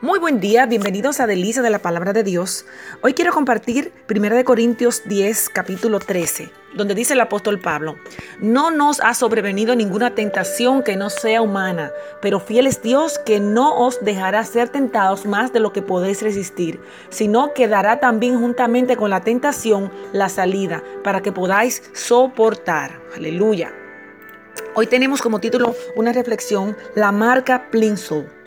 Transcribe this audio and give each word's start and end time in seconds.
Muy 0.00 0.20
buen 0.20 0.38
día, 0.38 0.64
bienvenidos 0.66 1.18
a 1.18 1.26
Delicia 1.26 1.60
de 1.60 1.70
la 1.70 1.80
Palabra 1.80 2.12
de 2.12 2.22
Dios. 2.22 2.66
Hoy 3.02 3.14
quiero 3.14 3.32
compartir 3.32 3.92
1 4.08 4.44
Corintios 4.44 5.02
10, 5.06 5.48
capítulo 5.48 5.98
13, 5.98 6.52
donde 6.76 6.94
dice 6.94 7.14
el 7.14 7.20
apóstol 7.20 7.58
Pablo, 7.58 7.96
no 8.38 8.70
nos 8.70 9.00
ha 9.00 9.12
sobrevenido 9.14 9.74
ninguna 9.74 10.14
tentación 10.14 10.84
que 10.84 10.94
no 10.94 11.10
sea 11.10 11.42
humana, 11.42 11.90
pero 12.22 12.38
fiel 12.38 12.68
es 12.68 12.80
Dios 12.80 13.18
que 13.26 13.40
no 13.40 13.76
os 13.76 13.98
dejará 14.04 14.44
ser 14.44 14.68
tentados 14.68 15.26
más 15.26 15.52
de 15.52 15.58
lo 15.58 15.72
que 15.72 15.82
podéis 15.82 16.22
resistir, 16.22 16.80
sino 17.10 17.52
que 17.52 17.66
dará 17.66 17.98
también 17.98 18.38
juntamente 18.38 18.96
con 18.96 19.10
la 19.10 19.22
tentación 19.22 19.90
la 20.12 20.28
salida, 20.28 20.80
para 21.02 21.22
que 21.22 21.32
podáis 21.32 21.82
soportar. 21.92 23.00
Aleluya. 23.16 23.72
Hoy 24.76 24.86
tenemos 24.86 25.20
como 25.20 25.40
título 25.40 25.74
una 25.96 26.12
reflexión, 26.12 26.76
la 26.94 27.10
marca 27.10 27.68
Plinsoll. 27.72 28.37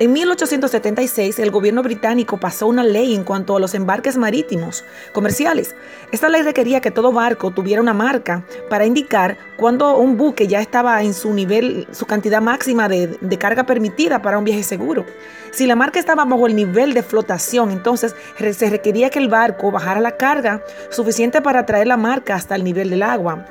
En 0.00 0.14
1876, 0.14 1.38
el 1.40 1.50
gobierno 1.50 1.82
británico 1.82 2.40
pasó 2.40 2.66
una 2.66 2.82
ley 2.82 3.14
en 3.14 3.22
cuanto 3.22 3.54
a 3.54 3.60
los 3.60 3.74
embarques 3.74 4.16
marítimos 4.16 4.82
comerciales. 5.12 5.74
Esta 6.10 6.30
ley 6.30 6.40
requería 6.40 6.80
que 6.80 6.90
todo 6.90 7.12
barco 7.12 7.50
tuviera 7.50 7.82
una 7.82 7.92
marca 7.92 8.42
para 8.70 8.86
indicar 8.86 9.36
cuando 9.58 9.98
un 9.98 10.16
buque 10.16 10.46
ya 10.46 10.62
estaba 10.62 11.02
en 11.02 11.12
su 11.12 11.34
nivel, 11.34 11.86
su 11.92 12.06
cantidad 12.06 12.40
máxima 12.40 12.88
de, 12.88 13.38
carga 13.38 13.64
permitida 13.64 14.22
para 14.22 14.38
un 14.38 14.44
viaje 14.44 14.62
seguro. 14.62 15.04
Si 15.50 15.66
la 15.66 15.76
marca 15.76 15.98
estaba 15.98 16.24
bajo 16.24 16.46
el 16.46 16.56
nivel 16.56 16.94
de 16.94 17.02
flotación, 17.02 17.70
entonces 17.70 18.16
se 18.38 18.70
requería 18.70 19.10
que 19.10 19.18
el 19.18 19.28
barco 19.28 19.70
bajara 19.70 20.00
la 20.00 20.16
carga 20.16 20.62
suficiente 20.88 21.42
para 21.42 21.66
traer 21.66 21.86
la 21.86 21.98
marca 21.98 22.36
hasta 22.36 22.54
el 22.54 22.64
nivel 22.64 22.88
del 22.88 23.02
agua. 23.02 23.44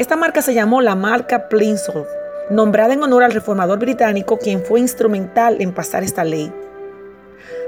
Esta 0.00 0.16
marca 0.16 0.42
se 0.42 0.54
llamó 0.54 0.80
la 0.80 0.96
marca 0.96 1.48
Plimsoll 1.48 2.04
nombrada 2.50 2.94
en 2.94 3.02
honor 3.02 3.22
al 3.22 3.32
reformador 3.32 3.78
británico 3.78 4.38
quien 4.38 4.64
fue 4.64 4.80
instrumental 4.80 5.60
en 5.60 5.72
pasar 5.72 6.02
esta 6.02 6.24
ley. 6.24 6.52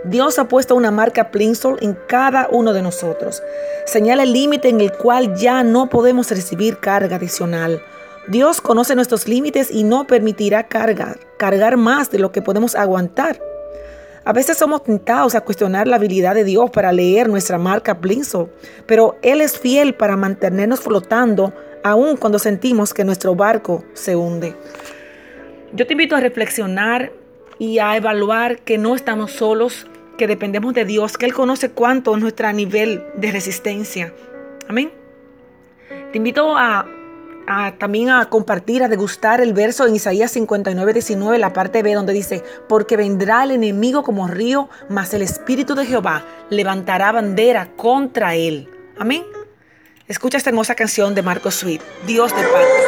Dios 0.05 0.39
ha 0.39 0.47
puesto 0.47 0.75
una 0.75 0.91
marca 0.91 1.31
Plimsoll 1.31 1.79
en 1.81 1.97
cada 2.07 2.49
uno 2.51 2.73
de 2.73 2.83
nosotros. 2.83 3.43
Señala 3.87 4.23
el 4.23 4.33
límite 4.33 4.69
en 4.69 4.81
el 4.81 4.93
cual 4.93 5.35
ya 5.37 5.63
no 5.63 5.89
podemos 5.89 6.31
recibir 6.31 6.79
carga 6.79 7.17
adicional. 7.17 7.83
Dios 8.29 8.61
conoce 8.61 8.95
nuestros 8.95 9.29
límites 9.29 9.71
y 9.71 9.85
no 9.85 10.07
permitirá 10.07 10.69
cargar, 10.69 11.19
cargar 11.39 11.77
más 11.77 12.11
de 12.11 12.19
lo 12.19 12.33
que 12.33 12.43
podemos 12.43 12.75
aguantar. 12.75 13.41
A 14.25 14.33
veces 14.33 14.59
somos 14.59 14.83
tentados 14.83 15.37
a 15.37 15.41
cuestionar 15.41 15.87
la 15.87 15.97
habilidad 15.97 16.35
de 16.35 16.43
Dios 16.43 16.71
para 16.71 16.91
leer 16.93 17.29
nuestra 17.29 17.59
marca 17.59 18.01
Plimsoll, 18.01 18.51
pero 18.85 19.17
Él 19.23 19.41
es 19.41 19.57
fiel 19.57 19.95
para 19.95 20.17
mantenernos 20.17 20.81
flotando 20.81 21.53
aun 21.91 22.17
cuando 22.17 22.39
sentimos 22.39 22.93
que 22.93 23.05
nuestro 23.05 23.35
barco 23.37 23.85
se 23.95 24.17
hunde. 24.17 24.57
Yo 25.73 25.87
te 25.87 25.95
invito 25.95 26.17
a 26.17 26.21
reflexionar 26.21 27.13
y 27.59 27.79
a 27.79 27.97
evaluar 27.97 28.59
que 28.61 28.77
no 28.77 28.97
estamos 28.97 29.31
solos, 29.31 29.87
que 30.19 30.27
dependemos 30.27 30.75
de 30.75 30.85
Dios, 30.85 31.17
que 31.17 31.27
Él 31.27 31.35
conoce 31.35 31.71
cuánto 31.71 32.15
es 32.15 32.21
nuestro 32.21 32.53
nivel 32.53 33.05
de 33.17 33.31
resistencia. 33.31 34.13
Amén. 34.69 34.91
Te 36.11 36.19
invito 36.19 36.57
a, 36.57 36.87
también 37.79 38.11
a 38.11 38.29
compartir, 38.29 38.83
a 38.83 38.89
degustar 38.89 39.41
el 39.41 39.53
verso 39.53 39.87
en 39.87 39.95
Isaías 39.95 40.33
59, 40.33 40.93
19, 40.93 41.39
la 41.39 41.53
parte 41.53 41.85
B, 41.85 41.95
donde 41.95 42.13
dice, 42.13 42.43
porque 42.69 42.97
vendrá 42.97 43.45
el 43.45 43.53
enemigo 43.53 44.03
como 44.03 44.27
río, 44.27 44.69
mas 44.89 45.15
el 45.15 45.23
Espíritu 45.23 45.77
de 45.77 45.87
Jehová 45.87 46.25
levantará 46.51 47.13
bandera 47.13 47.77
contra 47.77 48.35
él. 48.35 48.69
Amén. 48.99 49.36
Escucha 50.09 50.39
esta 50.39 50.51
hermosa 50.51 50.77
canción 50.77 51.17
de 51.17 51.23
Marco 51.23 51.51
Sweet, 51.51 51.83
Dios 52.07 52.31
de 52.31 52.43
paz. 52.43 52.86